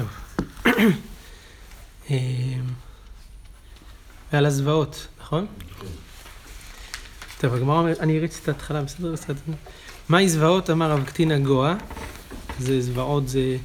[0.00, 0.08] טוב.
[2.10, 2.16] אה,
[4.32, 5.46] ועל הזוועות, נכון?
[7.40, 9.12] טוב, הגמרא אומרת, אני אריץ את ההתחלה, בסדר?
[9.12, 9.40] בסדר.
[10.08, 10.70] מהי זוועות?
[10.70, 11.74] אמר רב קטינא גואה.
[12.58, 13.56] זה זוועות, זה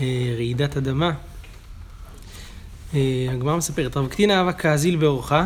[0.00, 1.12] אה, רעידת אדמה.
[2.94, 5.44] אה, הגמרא מספרת, רב קטינא אבא כאזיל באורחה,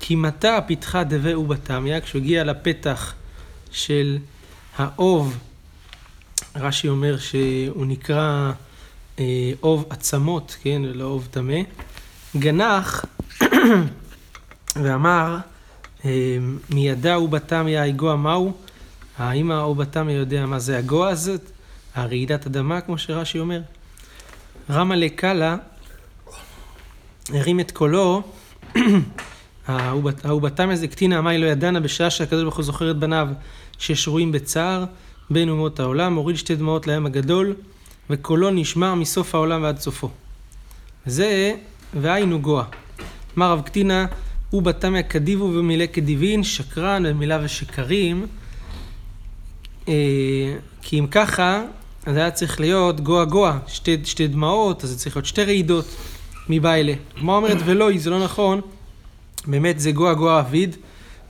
[0.00, 3.14] כי מטע פיתחה דווה ובתמיה, כשהוא הגיע לפתח
[3.70, 4.18] של
[4.76, 5.38] האוב,
[6.56, 8.52] רש"י אומר שהוא נקרא
[9.62, 11.58] אוב עצמות, כן, ולא אוב טמא,
[12.36, 13.04] גנח
[14.82, 15.38] ואמר,
[16.04, 16.38] אה,
[16.70, 18.52] מידע ובתמיה הגוה מהו?
[19.18, 21.50] האם האובתמיה יודע מה זה הגוה הזאת?
[21.94, 23.60] הרעידת אדמה, כמו שרש"י אומר?
[24.70, 25.56] רמה לקאלה
[27.32, 28.22] הרים את קולו,
[30.24, 33.28] האובתמיה זה קטינה אמי לא ידענה בשעה שהקדוש ברוך הוא זוכר את בניו
[33.78, 34.84] ששרויים בצער
[35.30, 37.54] בין אומות העולם, הוריד שתי דמעות לים הגדול
[38.10, 40.10] וקולו נשמע מסוף העולם ועד סופו.
[41.06, 41.54] זה
[41.94, 42.64] והיינו גואה.
[43.36, 44.06] אמר רב קטינה
[44.50, 48.26] הוא בתמיה כדיבו ומילא כדיבין, שקרן ומילה ושקרים.
[49.88, 49.94] אה,
[50.82, 51.62] כי אם ככה,
[52.06, 55.86] אז היה צריך להיות גואה גואה, שתי, שתי דמעות, אז זה צריך להיות שתי רעידות
[56.48, 56.92] מבעלה.
[57.16, 58.60] כמו אומרת ולא, זה לא נכון,
[59.46, 60.76] באמת זה גואה גואה אביד,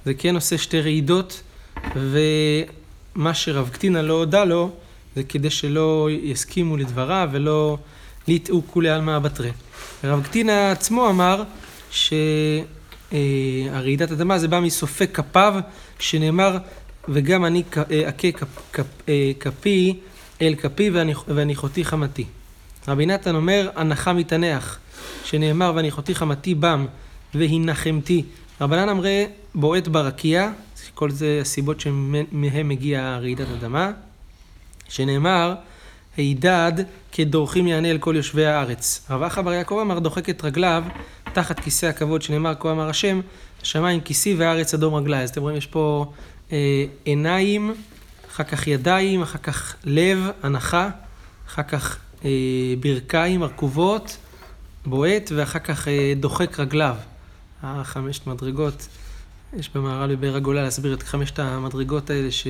[0.05, 1.43] זה כן עושה שתי רעידות,
[1.95, 4.71] ומה שרב קטינה לא הודה לו,
[5.19, 7.79] זה כדי שלא יסכימו לדבריו ולא
[8.29, 9.51] ליטעו כולי עלמא בתרי.
[10.05, 11.43] רב קטינה עצמו אמר
[13.11, 15.55] שהרעידת אדמה זה בא מסופי כפיו,
[15.99, 16.59] שנאמר
[17.09, 17.63] וגם אני
[18.09, 18.29] אכה
[19.41, 19.97] כפי
[20.43, 20.91] אל כפי
[21.29, 22.25] והניחותי חמתי.
[22.89, 24.79] רבי נתן אומר, הנחה מתנח,
[25.25, 26.87] שנאמר והניחותי חמתי בם
[27.35, 28.25] והנחמתי.
[28.61, 30.51] רבנן אמרי בועט ברקיע,
[30.95, 33.91] כל זה הסיבות שמהם מגיעה רעידת אדמה,
[34.89, 35.55] שנאמר,
[36.17, 36.73] הידד
[37.13, 39.07] כדורכים יענה אל כל יושבי הארץ.
[39.11, 40.85] רב אחא בר יעקב אמר דוחק את רגליו
[41.33, 43.21] תחת כיסא הכבוד שנאמר כה אמר השם,
[43.63, 45.17] שמיים כיסי והארץ אדום רגלי.
[45.17, 46.13] אז אתם רואים יש פה
[46.53, 47.75] אה, עיניים,
[48.31, 50.89] אחר כך ידיים, אחר כך לב, הנחה,
[51.49, 52.31] אחר כך אה,
[52.81, 54.17] ברכיים, ארכובות,
[54.87, 56.97] בועט, ואחר כך אה, דוחק רגליו.
[57.63, 58.89] החמשת מדרגות,
[59.57, 62.47] יש במהר"ל בבאר הגולה להסביר את חמשת המדרגות האלה ש,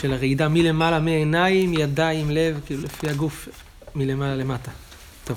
[0.00, 3.48] של הרעידה מלמעלה, מעיניים, ידיים, לב, כאילו לפי הגוף,
[3.94, 4.70] מלמעלה למטה.
[5.24, 5.36] טוב,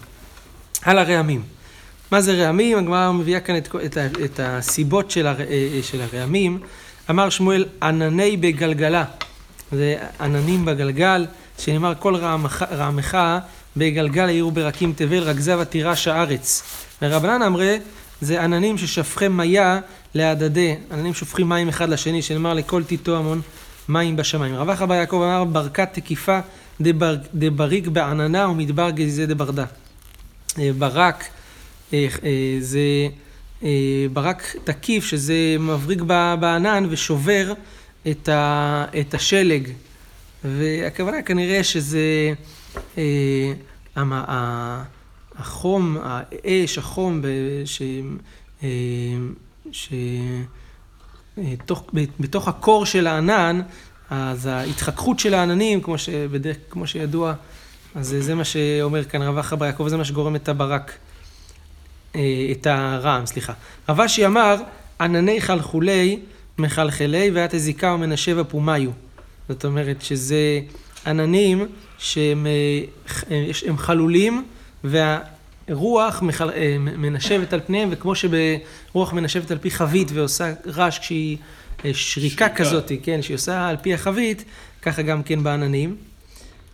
[0.81, 1.41] על הרעמים.
[2.11, 2.77] מה זה רעמים?
[2.77, 5.37] הגמרא מביאה כאן את, את, את הסיבות של, הר,
[5.81, 6.59] של הרעמים.
[7.09, 9.05] אמר שמואל, ענני בגלגלה.
[9.71, 11.25] זה עננים בגלגל,
[11.59, 13.17] שנאמר כל רעמך, רעמך
[13.77, 16.63] בגלגל העירו ברקים תבל, רכזה ותירש הארץ.
[17.01, 17.79] ורבנן אמרי,
[18.21, 19.79] זה עננים ששפכם מיה
[20.13, 23.41] להדדי, עננים שופכים מים אחד לשני, שנאמר לכל תיתו המון
[23.91, 24.55] מים בשמיים.
[24.55, 26.39] רב אחא בר יעקב אמר, ברכת תקיפה
[26.81, 29.65] דבר, דבריק בעננה ומדבר גזיזי דברדה.
[30.59, 31.23] אה, ברק
[31.93, 32.79] אה, אה, זה
[34.13, 36.01] ברק תקיף, שזה מבריק
[36.39, 37.53] בענן ושובר
[38.11, 39.67] את, ה, את השלג.
[40.43, 42.33] והכוונה כנראה שזה
[42.97, 44.03] אה,
[45.35, 47.21] החום, האש, החום,
[47.65, 47.81] ש,
[49.71, 49.93] ש,
[51.65, 51.83] תוך,
[52.19, 53.61] בתוך הקור של הענן,
[54.09, 57.33] אז ההתחככות של העננים, כמו, שבדרך, כמו שידוע,
[57.95, 60.91] אז זה מה שאומר כאן רב אחא בר יעקב, זה מה שגורם את הברק,
[62.15, 62.21] אה,
[62.51, 63.53] את הרעם, סליחה.
[63.89, 64.55] רב אשי אמר,
[65.01, 66.19] ענני חלחולי
[66.57, 68.91] מחלחלי ואת הזיקה ומנשב הפומיו.
[69.49, 70.59] זאת אומרת שזה
[71.05, 72.47] עננים שהם
[73.67, 74.45] הם חלולים
[74.83, 75.40] והרוח
[76.21, 76.49] מחל,
[76.79, 81.37] מנשבת על פניהם וכמו שברוח מנשבת על פי חבית ועושה רעש כשהיא
[81.83, 84.43] שריקה, שריקה כזאת, כן, שהיא עושה על פי החבית,
[84.81, 85.95] ככה גם כן בעננים.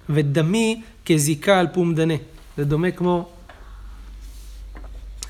[0.10, 2.14] ודמי כזיקה על פום דנה.
[2.58, 3.30] זה דומה כמו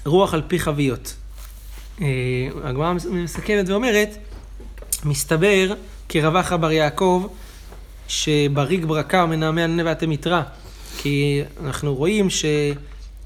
[0.05, 1.15] רוח על פי חביות.
[2.63, 4.17] הגמרא מסכמת ואומרת
[5.05, 5.73] מסתבר
[6.09, 7.27] כרווח בר יעקב
[8.07, 10.43] שבריג ברקה מנעמי ענני ואתם יתרה
[10.97, 12.29] כי אנחנו רואים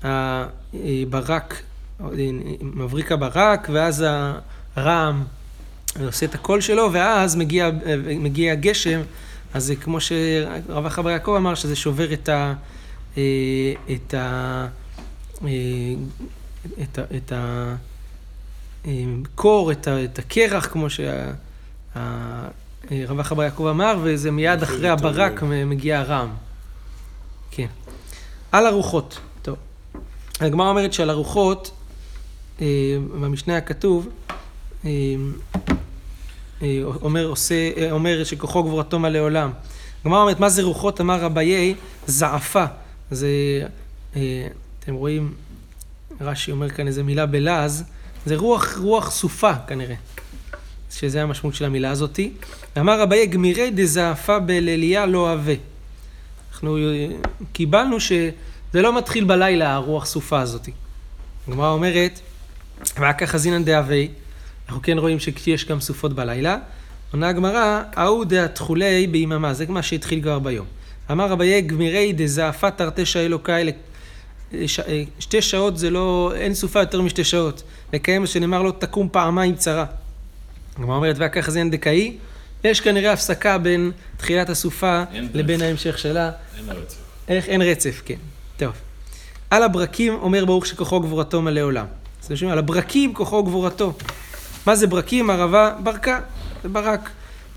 [0.01, 1.61] שהברק,
[2.61, 4.05] מבריק הברק ואז
[4.75, 5.23] הרעם
[6.05, 7.69] עושה את הקול שלו ואז מגיע,
[8.19, 9.01] מגיע הגשם
[9.53, 12.53] אז זה כמו שרווח בר יעקב אמר שזה שובר את ה...
[13.91, 14.67] את ה...
[16.81, 17.03] את ה...
[17.17, 17.75] את ה...
[19.35, 21.31] קור, את הקרח, כמו שה...
[22.91, 26.29] הרב אחבר יעקב אמר, וזה מיד אחרי הברק מגיע הרעם.
[27.51, 27.67] כן.
[28.51, 29.19] על הרוחות.
[30.41, 31.71] הגמרא אומרת שעל הרוחות,
[32.61, 32.65] אה,
[33.21, 34.09] במשנה הכתוב,
[34.85, 34.89] אה,
[36.61, 39.51] אה, אומר, עושה, אומר שכוחו גבורתו מלא עולם.
[40.01, 41.01] הגמרא אומרת, מה זה רוחות?
[41.01, 41.75] אמר רביי,
[42.07, 42.65] זעפה.
[43.11, 43.27] זה
[44.79, 45.33] אתם רואים,
[46.21, 47.83] רש"י אומר כאן איזה מילה בלעז,
[48.25, 49.95] זה רוח, רוח סופה כנראה,
[50.91, 52.31] שזה המשמעות של המילה הזאתי.
[52.79, 55.53] אמר אביי גמירי דזעפה בליליה לא אהבה.
[56.51, 56.77] אנחנו
[57.53, 57.97] קיבלנו
[58.71, 60.71] שזה לא מתחיל בלילה, הרוח סופה הזאתי.
[61.47, 62.19] הגמרא אומרת,
[62.99, 64.07] ואכא חזינן דאבי,
[64.67, 66.57] אנחנו כן רואים שיש גם סופות בלילה.
[67.13, 70.65] עונה הגמרא, ההוא דהתכולי ביממה, זה מה שהתחיל כבר ביום.
[71.11, 73.71] אמר אביי גמירי דזעפה תרתשא אלוקאי,
[75.19, 77.63] שתי שעות זה לא, אין סופה יותר משתי שעות.
[77.93, 79.85] לקיים מה שנאמר לו תקום פעמיים צרה.
[80.77, 82.17] הגמרא אומרת, והכך זה אין דקאי,
[82.63, 85.03] יש כנראה הפסקה בין תחילת הסופה
[85.33, 86.31] לבין ההמשך שלה.
[86.57, 86.97] אין רצף.
[87.27, 87.45] איך?
[87.49, 88.15] אין רצף, כן.
[88.61, 88.73] טוב.
[89.49, 91.85] על הברקים אומר ברוך שכוחו גבורתו מלא עולם.
[92.23, 93.93] אז שומעים, על הברקים כוחו גבורתו.
[94.65, 95.29] מה זה ברקים?
[95.29, 96.19] הרבה ברקה,
[96.63, 97.09] זה ברק.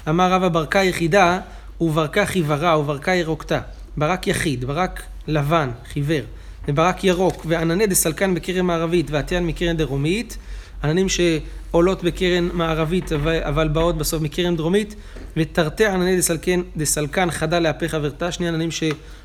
[0.08, 1.40] אמר רבא ברקה יחידה,
[1.80, 3.60] וברקה חיוורה, וברקה ירוקתה.
[3.96, 6.20] ברק יחיד, ברק לבן, חיוור,
[6.68, 10.38] וברק ירוק, וענני דסלקן בקרן מערבית, ועטיין מקרן דרומית.
[10.84, 13.12] עננים שעולות בקרן מערבית,
[13.42, 14.94] אבל, באות בסוף מקרן דרומית,
[15.36, 18.70] ותרתי ענני דסלקן, דסלקן חדה לאפי חברתה, שני עננים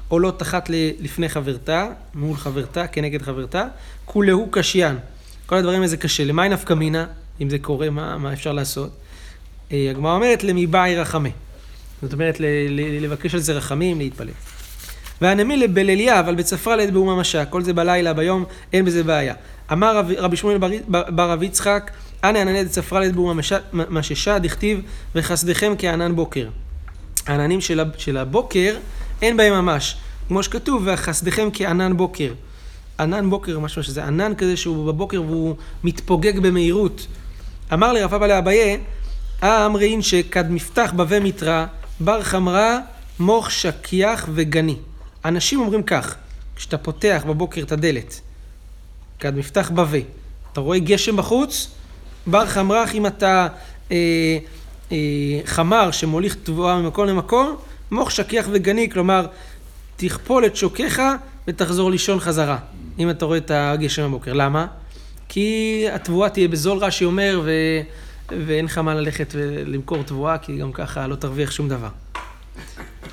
[0.10, 0.70] שעולות אחת
[1.00, 3.66] לפני חברתה, מול חברתה, כנגד חברתה,
[4.06, 4.98] כולהו קשיין.
[5.46, 6.24] כל הדברים האלה זה קשה.
[6.24, 7.06] למי נפקא מינה,
[7.42, 8.90] אם זה קורה, מה, מה אפשר לעשות?
[9.72, 11.32] אה, הגמרא אומרת, למיבעי רחמי.
[12.02, 14.30] זאת אומרת, ל, ל, לבקש על זה רחמים, להתפלל.
[15.22, 19.34] והנמי לבליליה, אבל בצפרא לעת באומה משה, כל זה בלילה, ביום, אין בזה בעיה.
[19.72, 20.58] אמר רב, רבי שמואל
[20.88, 21.92] בר, רב יצחק,
[22.24, 23.42] אנא ענני דצפרא לעת באומה
[23.74, 24.82] מששה, דכתיב
[25.16, 26.48] וחסדיכם כענן בוקר.
[27.28, 28.76] העננים של, של הבוקר,
[29.22, 29.96] אין בהם ממש.
[30.28, 32.34] כמו שכתוב, וחסדיכם כענן בוקר.
[33.00, 37.08] ענן בוקר, משהו שזה ענן כזה שהוא בבוקר והוא מתפוגג במהירות.
[37.74, 38.80] אמר לי רב אבא לאביי,
[39.44, 41.66] אמרין שכד מפתח בבי מתרא,
[42.00, 42.80] בר חמרה,
[43.20, 44.76] מוך שכיח וגני.
[45.26, 46.16] אנשים אומרים כך,
[46.56, 48.22] כשאתה פותח בבוקר את הדלת,
[49.20, 50.04] כד מפתח בבי,
[50.52, 51.68] אתה רואה גשם בחוץ,
[52.28, 53.48] בר חמרך אם אתה
[53.92, 53.98] אה,
[54.92, 54.98] אה,
[55.46, 57.56] חמר שמוליך תבואה ממקום למקום,
[57.92, 59.26] מוך שכיח וגני, כלומר,
[59.96, 61.02] תכפול את שוקיך
[61.48, 62.58] ותחזור לישון חזרה,
[63.00, 64.34] אם אתה רואה את הגשם בבוקר.
[64.34, 64.68] למה?
[65.30, 67.52] כי התבואה תהיה בזול, רש"י אומר, ו...
[68.46, 71.88] ואין לך מה ללכת ולמכור תבואה, כי גם ככה לא תרוויח שום דבר.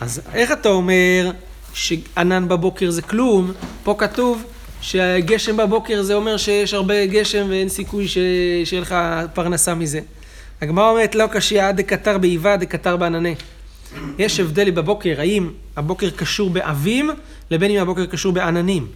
[0.00, 1.30] אז איך אתה אומר
[1.74, 3.52] שענן בבוקר זה כלום?
[3.84, 4.44] פה כתוב
[4.80, 8.18] שהגשם בבוקר זה אומר שיש הרבה גשם ואין סיכוי ש...
[8.64, 8.94] שיהיה לך
[9.34, 10.00] פרנסה מזה.
[10.60, 13.28] הגמרא אומרת לא קשייה דקטר באיבה דקטר בעננה.
[14.18, 17.10] יש הבדל בבוקר, האם הבוקר קשור באבים
[17.50, 18.86] לבין אם הבוקר קשור בעננים.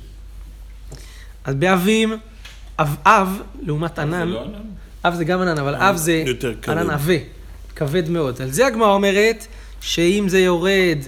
[1.45, 2.17] אז באבים,
[2.79, 4.59] אב אב, לעומת ענן, זה לא ענן?
[5.05, 6.25] אב זה גם ענן, אבל אב זה.
[6.69, 7.15] ענן עבה,
[7.77, 8.43] כבד מאוד.
[8.43, 9.47] על זה הגמרא אומרת
[9.81, 10.99] שאם זה יורד,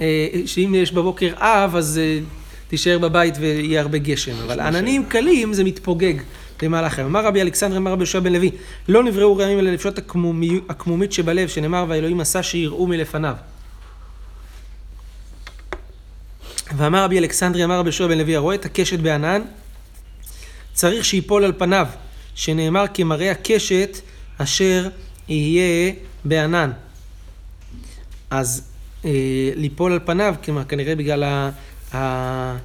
[0.00, 2.18] אה, שאם יש בבוקר אב, אז אה,
[2.68, 4.34] תישאר בבית ויהיה הרבה גשם.
[4.44, 6.14] אבל עננים קלים זה מתפוגג
[6.62, 7.16] במהלך היום.
[7.16, 8.50] אמר רבי אלכסנדר, אמר רבי יהושע בן לוי,
[8.88, 13.34] לא נבראו רעמים אלא לפשוט הקמומי- הקמומית שבלב, שנאמר והאלוהים עשה שיראו מלפניו.
[16.76, 19.42] ואמר רבי אלכסנדרי, אמר רבי יהושע בן לוי, הרואה את הקשת בענן,
[20.72, 21.86] צריך שיפול על פניו,
[22.34, 24.00] שנאמר כמראה הקשת
[24.38, 24.88] אשר
[25.28, 25.92] יהיה
[26.24, 26.70] בענן.
[28.30, 28.62] אז
[29.04, 29.10] אה,
[29.56, 31.50] ליפול על פניו, כלומר כנראה בגלל ה...
[31.94, 32.56] ה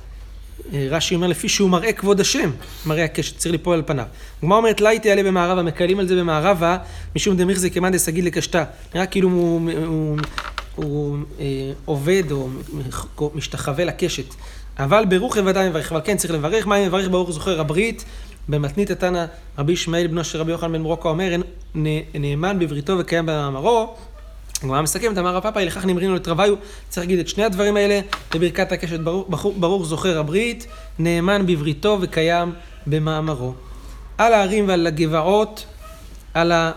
[0.90, 2.52] רש"י אומר לפי שהוא מראה כבוד השם,
[2.85, 4.06] מראה הקשת, צריך ליפול על פניו.
[4.40, 6.78] הגמרא אומרת לי תעלה במערבה, מקלים על זה במערבה,
[7.16, 8.64] משום דמיך כמאן דסגיד לקשתה.
[8.95, 10.18] נראה כאילו הוא, הוא, הוא,
[10.76, 11.45] הוא אה,
[11.85, 12.47] עובד או
[13.35, 14.35] משתחווה לקשת.
[14.80, 18.06] אבל ברוך ודאי מברך, אבל כן צריך לברך, מה אם מברך ברוך זוכר הברית?
[18.50, 19.26] במתנית התנא
[19.57, 21.35] רבי ישמעאל בנו של רבי יוחנן בן ברוקה אומר,
[21.76, 23.95] "נ- נאמן בבריתו וקיים במאמרו.
[24.66, 26.56] הגמרא מסכמת, אמר רב פאפאי, לכך נמרינו לתרוויו,
[26.90, 28.00] צריך להגיד את שני הדברים האלה
[28.36, 30.68] בברכת הקשת, ברוך, ברוך, זוכר הברית,
[31.00, 32.54] נאמן בבריתו וקיים
[32.88, 33.54] במאמרו.
[34.18, 35.66] על ההרים ועל הגבעות,
[36.34, 36.72] על, ה...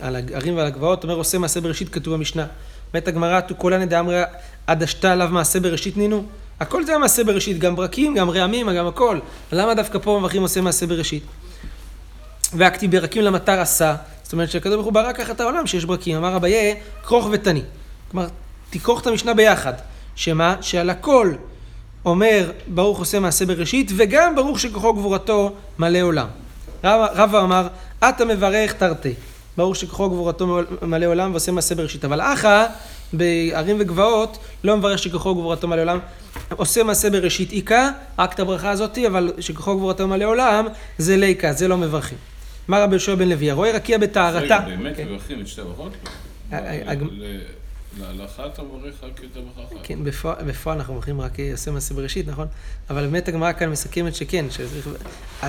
[0.00, 2.46] על ההרים ועל הגבעות, אומר עושה מעשה בראשית, כתוב במשנה.
[2.92, 4.22] אומרת הגמרא, תוקולני דאמרי
[4.66, 6.24] עדשתה עליו מעשה בראשית נינו.
[6.60, 9.18] הכל זה המעשה בראשית, גם ברקים, גם רעמים, גם הכל.
[9.52, 11.22] למה דווקא פה מברכים עושה מעשה בראשית?
[12.52, 16.16] והכתי ברקים למטר עשה, זאת אומרת שהקדוש ברוך הוא ברא ככה את העולם שיש ברקים,
[16.16, 17.62] אמר אביי, כרוך ותני.
[18.10, 18.26] כלומר,
[18.70, 19.72] תכרוך את המשנה ביחד.
[20.16, 20.56] שמה?
[20.60, 21.32] שעל הכל
[22.04, 26.26] אומר ברוך עושה מעשה בראשית, וגם ברוך שכוחו גבורתו מלא עולם.
[26.84, 27.68] רבא רבא אמר,
[28.08, 29.14] אתה מברך תרתי.
[29.56, 32.04] ברוך שכוחו גבורתו מלא עולם ועושה מעשה בראשית.
[32.04, 32.66] אבל אחא,
[33.12, 35.98] בערים וגבעות, לא מברך שכוחו גבורתו מלא עולם.
[36.56, 40.66] עושה מעשה בראשית איכה, רק את הברכה הזאתי, אבל שכוחו גבורתו מלא עולם,
[40.98, 42.18] זה ליקה, זה לא מברכים.
[42.70, 44.38] אמר רבי יהושע בן לוי, הרואה רקיע בטהרתה.
[44.40, 45.04] רגע, באמת כן.
[45.08, 45.92] מברכים את שתי הברכות?
[47.98, 49.74] להלכה אתה מברך רק יותר בחכה.
[49.82, 49.98] כן,
[50.46, 52.46] בפועל אנחנו מברכים רק עושה מעשה בראשית, נכון?
[52.90, 54.88] אבל באמת הגמרא כאן מסכמת שכן, שצריך,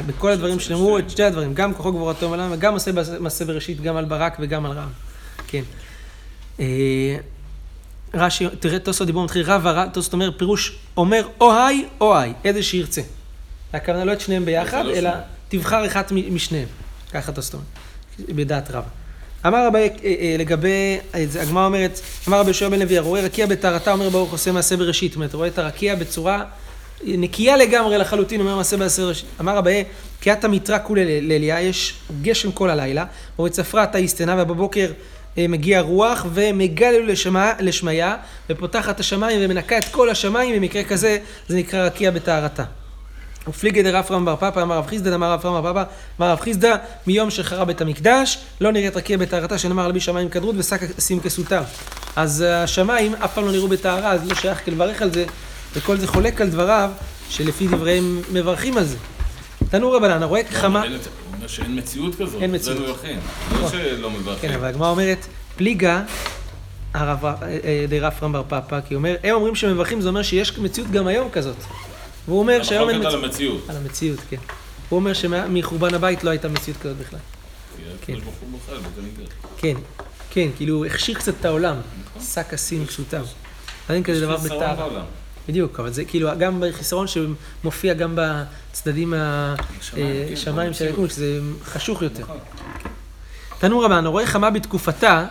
[0.05, 0.97] בכל הדברים שנאמרו.
[0.97, 4.65] את שתי הדברים, גם כוחו גבורתו מעולם, וגם עושה מעשה בראשית, גם על ברק וגם
[4.65, 4.89] על רם.
[5.47, 5.63] כן.
[6.59, 7.17] אה,
[8.13, 12.33] רש"י, תראה, תוספות דיבור מתחיל רב ורע, תוספות אומר, פירוש אומר או היי או היי,
[12.43, 13.01] איזה שירצה.
[13.73, 15.11] הכוונה לא את שניהם ביחד, לא אלא.
[15.49, 16.67] תבחר אחת משניהם.
[17.13, 17.61] ככה תוספות
[18.19, 18.83] אומר, בדעת רב.
[19.47, 23.45] אמר רבי, אה, אה, לגבי, אה, הגמרא אומרת, אמר רבי יהושע בן לוי, הרואה רקיע
[23.45, 25.11] בטהרתה, אומר ברוך עושה מעשה בראשית.
[25.11, 26.43] זאת אומרת, רואה את הרקיע בצורה
[27.03, 29.25] נקייה לגמרי לחלוטין, אומר מעשה מעשה בראשית.
[29.39, 29.83] אמר רבי,
[30.19, 33.05] קיאת המתרא כולי לליה, יש גשם כל הלילה,
[33.39, 34.91] ורצפרה תאיסטנה, ובבוקר
[35.37, 38.15] אה, מגיע רוח, ומגלו לשמה- לשמיה,
[38.49, 42.63] ופותחת השמיים ומנקה את כל השמיים, במקרה כזה זה נקרא רקיע בטהרתה.
[43.47, 45.83] ופליגי דרב רם בר פפא, אמר רב חיסדא, אמר רב רם בר פפא,
[46.19, 46.75] אמר רב חיסדא,
[47.07, 51.19] מיום שחרב בית המקדש, לא נראית רקיע בטהרתה, שנאמר על בי שמיים כדרות ושק אשים
[51.19, 51.61] כסותם.
[52.15, 55.25] אז השמיים אף פעם לא נראו בטהרה, אז לא שייך לברך על זה,
[55.73, 56.91] וכל זה חולק על דבריו,
[57.29, 58.97] שלפי דבריהם מברכים על זה.
[59.69, 60.81] תנו רבנן, הרואה כחמה...
[60.81, 60.89] הוא
[61.33, 62.41] אומר שאין מציאות כזאת.
[62.41, 62.79] אין זה מציאות.
[62.79, 63.19] מברכים.
[63.61, 64.49] לא שלא מברכים.
[64.49, 66.03] כן, אבל הגמרא אומרת, פליגה,
[67.89, 71.07] די רפרם בר פפא, כי הוא אומר, הם אומרים שמברכים, זה אומר שיש מציאות גם
[71.07, 71.55] היום כזאת.
[72.27, 73.61] והוא אומר שהיום אין המחלוקת על מציאות.
[73.61, 73.69] המציאות.
[73.69, 74.37] על המציאות, כן.
[74.89, 77.19] הוא אומר שמחורבן הבית לא הייתה מציאות כזאת בכלל.
[78.01, 78.13] כן.
[79.57, 79.75] כן,
[80.29, 81.75] כן, כאילו הכשיר קצת את העולם.
[82.21, 83.21] שק אסים כסותם.
[83.89, 84.37] אין כזה דבר.
[84.37, 85.03] בעולם.
[85.49, 90.85] בדיוק, אבל זה כאילו גם בחיסרון שמופיע גם בצדדים השמיים, כן, השמיים של.
[90.85, 92.23] היקום, שזה חשוך יותר.
[92.23, 92.37] נכון.
[93.59, 95.25] תנו רבן, הרואה חמה בתקופתה,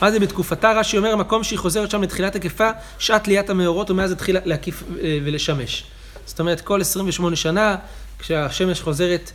[0.00, 0.72] מה זה בתקופתה?
[0.72, 5.18] רש"י אומר, המקום שהיא חוזרת שם לתחילת היקפה, שעת ליאת המאורות, ומאז התחילה להקיף אה,
[5.24, 5.84] ולשמש.
[6.26, 7.76] זאת אומרת, כל 28 שנה,
[8.18, 9.32] כשהשמש חוזרת,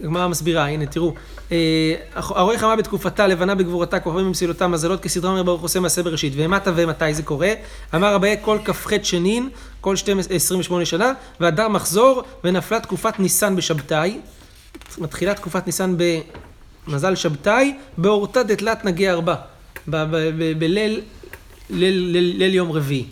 [0.00, 1.14] הגמרא מסבירה, הנה תראו,
[1.52, 6.32] אה, הרואה חמה בתקופתה, לבנה בגבורתה, כוכבים במסילותה, מזלות כסדרה אומר ברוך עושה מעשה בראשית.
[6.36, 7.52] ואימתה ומתי זה קורה?
[7.94, 9.48] אמר רבי כל כ"ח שנין,
[9.80, 14.20] כל 12 28 שנה, והדר מחזור, ונפלה תקופת ניסן בשבתאי.
[14.98, 15.94] מתחילה תקופת ניסן
[16.86, 19.34] במזל שבתאי, באורתא דתלת נגי ארבע,
[19.86, 21.00] בליל
[21.70, 23.06] ליל, ליל, ליל יום רביעי.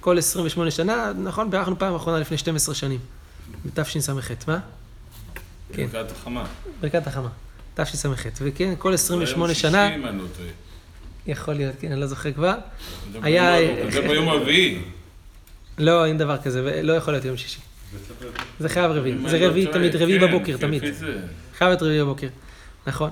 [0.00, 1.50] כל 28 שנה, נכון?
[1.50, 2.98] בירכנו פעם אחרונה לפני 12 שנים,
[3.66, 4.10] בתשס"ח,
[4.48, 4.58] מה?
[5.72, 5.86] כן.
[5.86, 6.44] ברכת החמה.
[6.80, 7.28] ברכת החמה,
[7.74, 8.08] תשס"ח,
[8.40, 10.48] וכן, כל 28 ביום שנה, שישי, אם אני לא טועה.
[11.26, 12.54] יכול להיות, כן, אני לא זוכר כבר.
[13.22, 14.78] היה- זה ביום הרביעי.
[15.78, 17.60] לא, אין דבר כזה, לא יכול להיות יום שישי.
[18.60, 20.82] זה חייב רביעי, זה לא רביעי תמיד, רביעי כן, בבוקר, תמיד.
[21.58, 22.28] חייב להיות רביעי בבוקר,
[22.86, 23.10] נכון.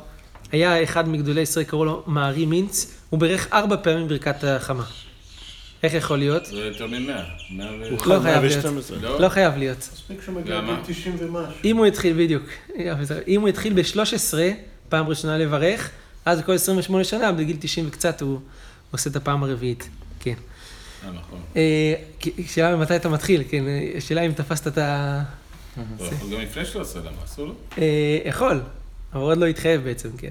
[0.52, 4.84] היה אחד מגדולי ישראל, קראו לו מערי מינץ, הוא בירך ארבע פעמים ברכת החמה.
[5.82, 6.46] איך יכול להיות?
[6.46, 7.24] זה יותר ממאה.
[7.50, 8.64] מאה ו- הוא לא חי חייב להיות.
[8.64, 9.18] 112.
[9.18, 9.28] לא?
[9.28, 9.78] חייב להיות.
[9.92, 10.72] מספיק שהוא מגיע למה?
[10.72, 11.52] לגיל 90 ומשהו.
[11.64, 12.42] אם הוא התחיל, בדיוק,
[13.28, 14.34] אם הוא התחיל ב-13,
[14.88, 15.90] פעם ראשונה לברך,
[16.24, 18.40] אז כל 28 שנה, בגיל 90 וקצת, הוא
[18.90, 19.88] עושה את הפעם הרביעית.
[20.20, 20.34] כן.
[21.04, 21.40] אה, נכון.
[21.56, 23.64] אה, כי- שאלה ממתי אתה מתחיל, כן,
[24.00, 25.22] שאלה אם תפסת את ה...
[25.98, 27.54] הוא יכול גם לפני שלו עשה למה, אסור לו?
[27.78, 27.84] אה,
[28.24, 28.60] יכול,
[29.12, 30.30] אבל עוד לא התחייב בעצם, כן.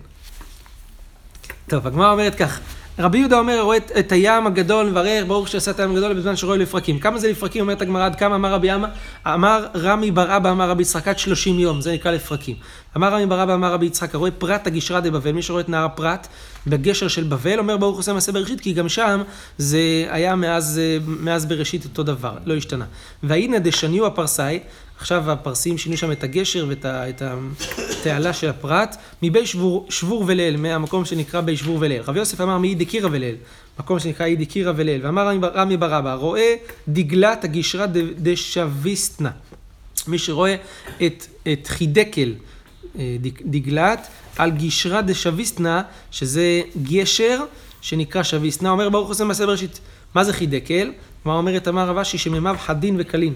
[1.67, 2.59] טוב, הגמרא אומרת כך,
[2.99, 6.35] רבי יהודה אומר, רואה את, את הים הגדול מברך, ברוך שעשה את הים הגדול בזמן
[6.35, 6.99] שרואה לפרקים.
[6.99, 7.61] כמה זה לפרקים?
[7.61, 8.87] אומרת הגמרא, עד כמה אמר רבי ימה?
[9.27, 12.55] אמר רמי בר אבא, אמר רבי יצחק, עד 30 יום, זה נקרא לפרקים.
[12.97, 15.87] אמר רמי בר אבא, אמר רבי יצחק, הרואה פרת הגשרה דבבל, מי שרואה את נהר
[15.95, 16.27] פרת
[16.69, 19.21] בגשר של בבל, אומר ברוך עושה מעשה בראשית, כי גם שם
[19.57, 22.85] זה היה מאז, אה, מאז בראשית אותו דבר, לא השתנה.
[23.23, 24.59] והנה דשניו הפרסאי,
[24.99, 26.85] עכשיו הפרסים שינו שם את הגשר ואת
[27.21, 32.01] התעלה של הפרת, מבי שבור, שבור וליל, מהמקום שנקרא בי שבור וליל.
[32.01, 33.35] רבי יוסף אמר מאי דקירא וליל,
[33.79, 35.05] מקום שנקרא אי דקירא וליל.
[35.05, 36.55] ואמר רמי בר- רמי בר אבא, רואה
[36.87, 37.97] דגלת הגשרה ד-
[38.29, 39.29] דשוויסטנה.
[40.07, 40.55] מי שרואה
[41.05, 42.33] את, את חידקל,
[43.45, 47.39] דגלת, על גשרה דשוויסטנה, שזה גשר
[47.81, 49.79] שנקרא שוויסטנה, אומר ברוך עושה מעשה בראשית.
[50.15, 50.91] מה זה חידקל?
[51.25, 53.33] מה אומרת אמר רב אשי שמימיו חדין וקלין.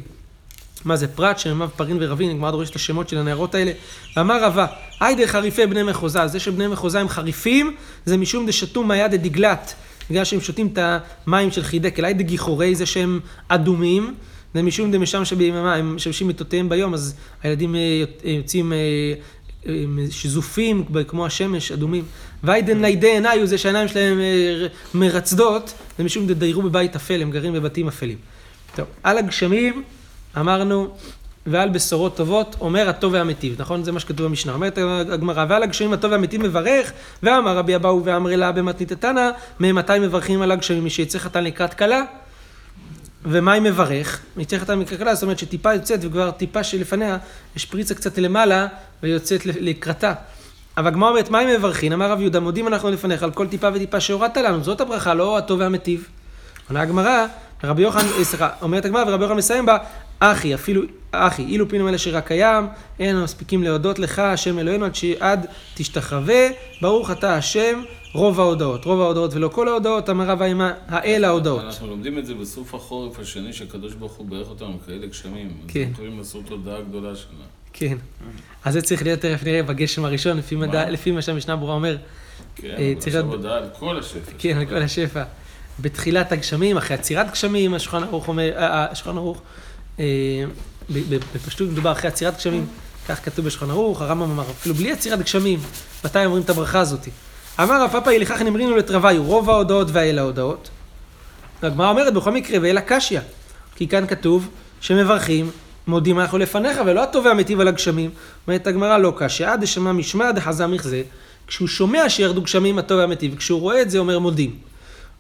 [0.85, 3.71] מה זה פרת, שמימיו פרין ורבין, הגמרא דורשת את השמות של הנערות האלה.
[4.17, 4.65] ואמר רבה,
[4.99, 7.75] היידה חריפי בני מחוזה, זה שבני מחוזה הם חריפים,
[8.05, 9.73] זה משום דשתו מאיה דדגלת,
[10.09, 10.79] בגלל שהם שותים את
[11.27, 14.13] המים של חידקל, היידה גיחורי, זה שהם אדומים,
[14.53, 19.13] זה משום דמשם שביממה, הם משמשים מיטותיהם ביום, אז הילדים אה, יוצאים אה, אה,
[20.09, 22.03] שזופים, כמו השמש, אדומים.
[22.43, 27.53] והיידן ניידי עיניו, זה שהעיניים שלהם אה, מרצדות, זה משום דדיירו בבית אפל, הם גרים
[27.53, 28.17] בבתים אפלים.
[28.75, 29.83] טוב, על הגשמים
[30.37, 30.87] אמרנו,
[31.45, 33.83] ועל בשורות טובות, אומר הטוב והמיטיב, נכון?
[33.83, 34.53] זה מה שכתוב במשנה.
[34.53, 34.77] אומרת
[35.11, 36.91] הגמרא, ועל הגשמים הטוב והמיטיב מברך,
[37.23, 40.83] ואמר רבי אבאו ואמרי לה במתנית תנא, ממתי מברכים על הגשמים?
[40.83, 42.03] מי שיצא חתן לקראת כלה,
[43.25, 44.19] ומה היא מברך?
[44.37, 47.17] לקראת כלה, זאת אומרת שטיפה יוצאת וכבר טיפה שלפניה,
[47.55, 48.67] יש פריצה קצת למעלה
[49.03, 50.13] ויוצאת לקראתה.
[50.77, 51.93] אבל הגמרא אומרת, מה הם מברכים?
[51.93, 55.37] אמר רב יהודה, מודים אנחנו לפניך על כל טיפה וטיפה שהורדת לנו, זאת הברכה, לא
[55.37, 56.07] הטוב והמיטיב.
[56.69, 57.25] עונה הגמרא,
[57.63, 59.77] רבי יוחנן, אה, סליחה, אומרת הגמרא ורבי יוחנן מסיים בה,
[60.23, 62.67] אחי, אפילו, אחי, אילו פינו אלה שרק קיים,
[62.99, 66.47] אין מספיקים להודות לך, השם אלוהינו, עד שעד תשתחווה,
[66.81, 67.81] ברוך אתה השם,
[68.13, 68.85] רוב ההודעות.
[68.85, 71.61] רוב ההודעות ולא כל ההודעות, אמר רב האמא, האל ההודעות.
[71.63, 75.51] אנחנו לומדים את זה בסוף החורף השני, שהקדוש ברוך הוא בירך אותנו כאלה גשמים.
[75.67, 75.79] כן.
[75.79, 77.45] אז אנחנו יכולים לעשות הודעה גדולה שלה.
[77.73, 77.97] כן.
[78.65, 80.89] אז זה צריך להיות תכף נראה בגשם הראשון, לפי מדע- מה?
[80.89, 81.97] לפי מה שהמשנה ברורה אומר.
[82.55, 84.31] כן, אה, אבל צריך עכשיו הודעה על כל השפע.
[84.37, 85.23] כן, על כל השפע.
[85.79, 89.41] בתחילת הגשמים, אחרי עצירת גשמים, השולחן ערוך אומר, אה, אה, השולחן ערוך,
[91.33, 92.65] בפשטות מדובר אחרי עצירת גשמים,
[93.07, 95.59] כך כתוב בשולחן ערוך, הרמב"ם אמר, אפילו בלי עצירת גשמים,
[96.05, 97.07] מתי אומרים את הברכה הזאת?
[97.59, 100.69] אמר רב פאפאי, לכך נמרינו לתרווי, רוב ההודעות והאל ההודעות.
[101.63, 103.19] והגמרא אומרת, בכל מקרה, ואל הקשיא.
[103.75, 104.49] כי כאן כתוב
[104.81, 105.51] שמברכים,
[105.87, 108.09] מודים אנחנו לפניך, ולא הטוב והמיטיב על הגשמים.
[108.47, 111.01] אומרת הגמרא, לא קשיא, דשמע משמע דחזה מכזה.
[111.47, 114.55] כשהוא שומע שירדו גשמים, הטוב והמיטיב, כשהוא רואה את זה, אומר מודים.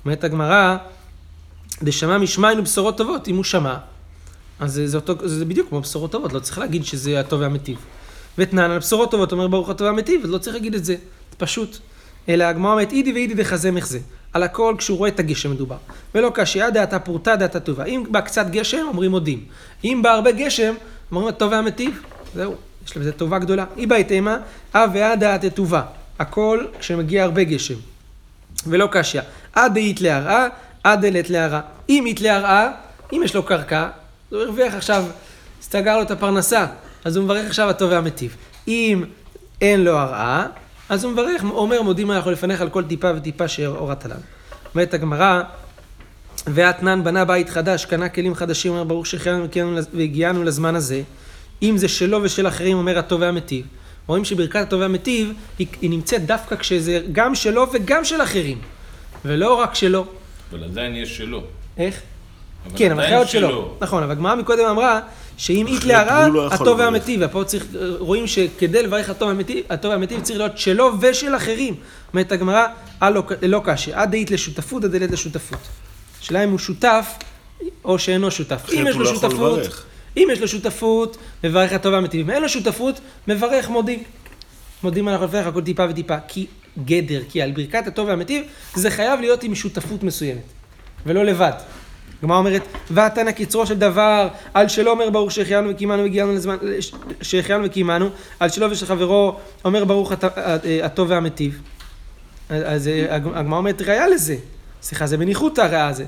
[0.05, 0.77] אומרת הגמרא,
[1.83, 3.77] דשמע משמע היינו בשורות טובות, אם הוא שמע,
[4.61, 7.77] אז זה, זה, אותו, זה בדיוק כמו בשורות טובות, לא צריך להגיד שזה הטוב והמיטיב.
[8.37, 10.93] ותנן על בשורות טובות, אומר ברוך הטוב והמיטיב, אז לא צריך להגיד את זה,
[11.31, 11.77] זה פשוט.
[12.29, 13.99] אלא הגמרא אומרת, אידי ואידי דחזה מחזה.
[14.33, 15.75] על הכל כשהוא רואה את הגשם מדובר.
[16.15, 17.85] ולא קשיא דעתה פורתא דעתה טובה.
[17.85, 19.45] אם בא קצת גשם, אומרים מודים.
[19.83, 20.73] אם בא הרבה גשם,
[21.11, 22.01] אומרים הטוב והמיטיב.
[22.35, 23.65] זהו, יש לזה טובה גדולה.
[23.77, 24.37] אי בהתאמה,
[24.75, 25.81] אה ואה דעת טובה.
[26.19, 27.75] הכל כשמגיע הרבה גשם.
[28.67, 29.21] ולא קשיא.
[29.53, 30.47] עד דאית להרעה,
[30.83, 31.61] עד דלת להרעה.
[31.89, 32.71] אם אית להרעה,
[33.13, 33.89] אם יש לו קרקע,
[34.31, 35.05] הוא הרוויח עכשיו,
[35.61, 36.65] סגר לו את הפרנסה,
[37.05, 38.35] אז הוא מברך עכשיו הטוב והמיטיב.
[38.67, 39.03] אם
[39.61, 40.47] אין לו הרעה,
[40.89, 44.19] אז הוא מברך, אומר מודים אנחנו לפניך על כל טיפה וטיפה שהורדת לנו.
[44.75, 45.41] אומרת הגמרא,
[46.47, 49.47] ואתנן בנה בית חדש, קנה כלים חדשים, אומר ברוך שהחיינו
[49.93, 51.01] והגיענו לזמן הזה.
[51.61, 53.65] אם זה שלו ושל אחרים, אומר הטוב והמיטיב.
[54.07, 58.57] רואים שברכת הטוב והמיטיב, היא, היא נמצאת דווקא כשזה גם שלו וגם של אחרים.
[59.25, 60.05] ולא רק שלו.
[60.51, 61.43] אבל עדיין יש שלו.
[61.77, 62.01] איך?
[62.75, 63.73] כן, אבל עוד שלו.
[63.81, 64.99] נכון, אבל הגמרא מקודם אמרה
[65.37, 66.79] שאם אית להרעה, הוא לא הטוב.
[66.79, 67.19] והמיטיב.
[67.23, 67.65] ופה צריך,
[67.99, 69.29] רואים שכדי לברך הטוב
[69.91, 71.75] והמיטיב, צריך להיות שלו ושל אחרים.
[72.13, 72.65] אומרת הגמרא,
[73.03, 75.59] "אה, לא- לא קשה, עד דאית לשותפות, עד דלת לשותפות.
[76.21, 77.05] השאלה אם הוא שותף
[77.85, 78.61] או שאינו שותף.
[78.73, 79.59] אם יש לו לא שותפות.
[80.17, 82.29] אם יש לו שותפות, מברך הטוב והמיטיב.
[82.29, 84.03] אם אין לו שותפות, מברך מודים.
[84.83, 86.15] מודים אנחנו לפניך כל טיפה וטיפה.
[86.27, 86.45] כי
[86.85, 88.43] גדר, כי על ברכת הטוב והמיטיב,
[88.75, 90.41] זה חייב להיות עם שותפות מסוימת.
[91.05, 91.51] ולא לבד.
[92.19, 96.57] הגמרא אומרת, ועתנא קצרו של דבר, על שלא אומר ברוך שהחיינו וקיימנו והגיענו לזמן,
[97.21, 100.37] שהחיינו וקיימנו, על שלא ושל חברו אומר ברוך הט-
[100.83, 101.61] הטוב והמיטיב.
[102.49, 104.35] אז אה, הג- הגמרא אומרת ראיה לזה.
[104.81, 106.05] סליחה, זה בניחותא הראיה הזה.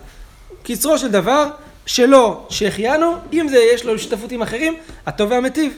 [0.64, 1.46] קצרו של דבר,
[1.86, 5.74] שלא שהחיינו, אם זה יש לו שותפות עם אחרים, הטוב והמיטיב.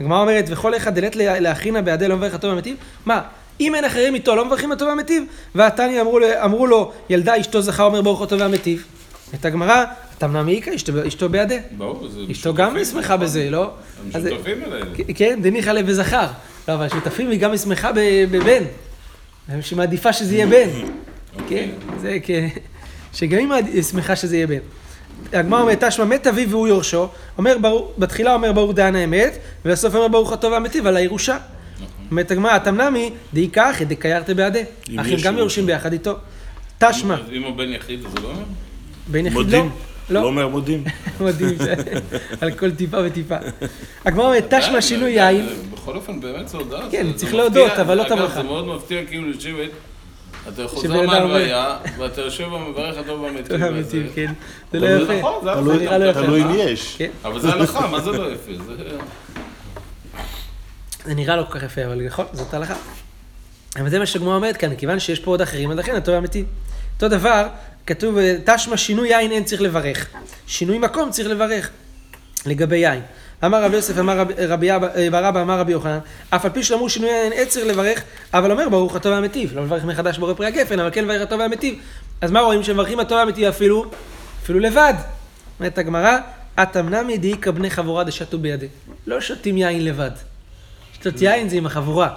[0.00, 2.76] הגמרא אומרת, וכל אחד דלת לה- להכינא בידי לא מברך הטוב והמיטיב?
[3.06, 3.20] מה,
[3.60, 5.24] אם אין אחרים איתו, לא מברכים הטוב והמיטיב?
[5.54, 8.84] והתניא אמרו, אמרו לו, ילדה אשתו זכה אומר ברוך הטוב והמיטיב.
[9.34, 9.84] את הגמרא,
[10.18, 11.58] אתה מנע מעיקה, אשתו, אשתו בידי.
[11.76, 12.20] ברור, זה...
[12.30, 13.20] אשתו גם שמחה נכון?
[13.20, 13.70] בזה, לא?
[14.04, 14.88] הם שותפים אליהם.
[15.14, 16.26] כן, דניחא לב וזכר.
[16.68, 17.90] לא, אבל שותפים היא גם שמחה
[18.30, 18.62] בבן.
[19.60, 20.68] שהיא מעדיפה שזה יהיה בן.
[21.48, 21.68] כן,
[22.00, 22.30] זה כ...
[23.12, 24.58] שגם היא שמחה שזה יהיה בן.
[25.32, 29.94] הגמרא אומרת, תשמע מת אביו והוא יורשו, אומר ברור, בתחילה אומר ברוך דיין האמת, ובסוף
[29.94, 31.38] אומר ברוך הטוב והמיטיב על הירושה.
[32.10, 34.62] אומרת הגמרא, תמנמי, דאי כך, דקיירתא בעדי.
[35.00, 35.38] אחים גם.
[35.38, 36.14] יורשים ביחד איתו.
[36.78, 38.42] תשמע, אם הוא בן יחיד, זה לא אומר?
[39.10, 39.30] יחיד לא.
[39.32, 39.70] מודים?
[40.10, 40.84] לא לא, אומר מודים?
[41.20, 41.56] מדהים,
[42.40, 43.34] על כל טיפה וטיפה.
[44.04, 45.46] הגמרא אומרת, תשמע די, שינוי יין.
[45.74, 46.90] בכל אופן, באמת זו הודעה.
[46.90, 47.34] כן, צריך.
[47.34, 48.30] להודות, אבל לא את אגב.
[48.34, 49.70] זה מאוד מפתיע כאילו לשבת,
[50.48, 53.68] אתה חוזר מהלוויה, ואתה יושב ומברך הטוב הזה.
[53.68, 54.32] אמיתי, כן.
[54.72, 55.18] זה לא יפה.
[55.18, 56.22] נכון, זה תלוי- נראה לא יפה.
[56.22, 56.94] תלוי אם יש.
[56.98, 57.10] כן.
[57.24, 58.52] אבל זה הלכה, מה זה לא יפה?
[58.66, 58.72] זה...
[61.04, 62.74] זה נראה לא כל כך יפה, אבל נכון, זאת ההלכה.
[63.80, 66.44] אבל זה מה שהגמרא אומרת כאן, כיוון שיש פה עוד אחרים, אז לכן הטוב האמיתי.
[66.94, 67.46] אותו דבר,
[67.86, 70.06] כתוב, תשמע שינוי יין אין צריך לברך.
[70.46, 71.70] שינוי מקום צריך לברך
[72.46, 73.00] לגבי יין.
[73.44, 74.78] אמר רבי יוסף, אמר רבי- רבי אה,
[75.10, 75.98] בר אבא, אמר רבי יוחנן,
[76.30, 78.02] אף על פי שלמור שינוי יין אין צריך לברך,
[78.34, 79.56] אבל אומר ברוך הטוב והמיטיב.
[79.56, 81.74] לא מברך מחדש בורא פרי הגפן, אבל כן מברך הטוב והמיטיב.
[82.20, 82.62] אז מה רואים?
[82.62, 83.84] שמברכים הטוב והמיטיב אפילו,
[84.42, 84.94] אפילו לבד.
[85.60, 86.18] אומרת הגמרא,
[86.56, 88.66] התמנמי דאיכא בני חבורה דשתו בידי.
[89.06, 90.10] לא שותים יין לבד.
[90.92, 92.08] לשתות יין זה עם החבורה.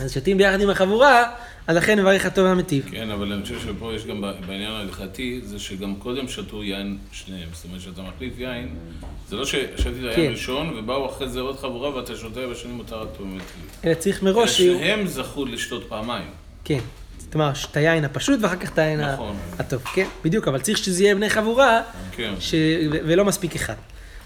[0.00, 1.24] אז שותים ביחד עם החבורה,
[1.66, 2.88] אז לכן מברך הטוב והמיטיב.
[2.90, 7.48] כן, אבל אני חושב שפה יש גם בעניין ההלכתי, זה שגם קודם שתו יין שניהם.
[7.52, 8.68] זאת אומרת, שאתה מחליף יין,
[9.28, 9.76] זה לא ששתית
[10.14, 10.20] כן.
[10.20, 13.46] יין ראשון, ובאו אחרי זה עוד חבורה, ואתה שותה בשנים מותר הטוב והמיטיב.
[13.84, 14.74] אלא צריך אלא מראש שיהיו...
[14.74, 16.28] שניהם זכו לשתות פעמיים.
[16.64, 16.78] כן.
[17.34, 19.36] אומרת, את היין הפשוט ואחר כך את היין נכון.
[19.58, 19.82] הטוב.
[19.94, 21.82] כן, בדיוק, אבל צריך שזה יהיה בני חבורה,
[22.16, 22.34] כן.
[22.40, 22.54] ש...
[22.90, 23.74] ולא מספיק אחד.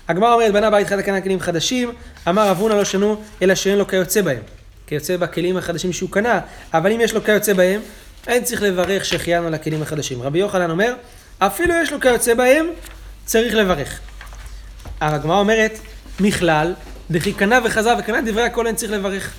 [0.09, 1.93] הגמרא אומרת, בנה בית חד קנה כלים חדשים,
[2.29, 4.43] אמר אבונה לא שנו, אלא שאין לו כיוצא בהם.
[4.89, 6.41] כיוצא בכלים החדשים שהוא קנה,
[6.75, 7.81] אבל אם יש לו כיוצא בהם,
[8.27, 10.23] אין צריך לברך שהחיינו על הכלים החדשים.
[10.23, 10.95] רבי יוחנן אומר,
[11.39, 12.67] אפילו יש לו כיוצא בהם,
[13.25, 14.01] צריך לברך.
[15.01, 15.79] הגמרא אומרת,
[16.21, 16.75] מכלל,
[17.11, 19.33] דכי קנה וחזר וקנה, דברי הכל אין צריך לברך.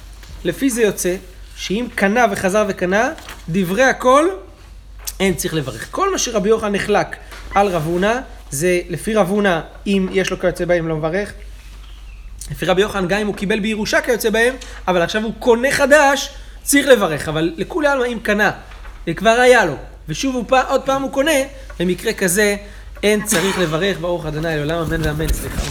[0.44, 1.16] לפי זה יוצא,
[1.56, 3.12] שאם קנה וחזר וקנה,
[3.50, 4.30] דברי הכל
[5.20, 5.88] אין צריך לברך.
[5.92, 7.16] כל מה שרבי יוחנן נחלק
[7.56, 8.20] על רב הונא,
[8.52, 11.34] זה לפי רב הונא, אם יש לו כיוצא בהם לא מברך.
[12.52, 14.56] לפי רבי יוחנן, גם אם הוא קיבל בירושה כיוצא בהם,
[14.88, 16.30] אבל עכשיו הוא קונה חדש,
[16.64, 17.28] צריך לברך.
[17.28, 18.52] אבל לכולי עלמא, אם קנה,
[19.08, 19.76] וכבר היה לו,
[20.10, 21.32] ושוב הוא פע, עוד פעם הוא קונה,
[21.80, 22.56] במקרה כזה
[23.04, 25.34] אין צריך לברך, ברוך ה' לעולם אמן ואמן.
[25.34, 25.62] סליחה.